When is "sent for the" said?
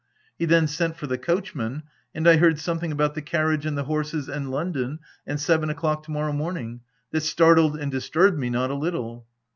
0.65-1.19